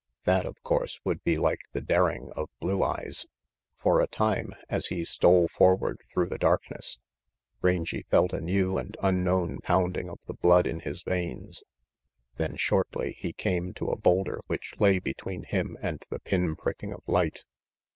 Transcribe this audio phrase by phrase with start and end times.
[0.23, 3.27] That, of course, would be like the daring of Blue Eyes.
[3.77, 6.97] For a time, as he stole forward through the dark ness,
[7.61, 11.61] Rangy felt a new and unknown pounding of the blood in his veins.
[12.37, 16.91] Then shortly he came to a boulder which lay between him and the pin pricking
[16.93, 17.45] of light.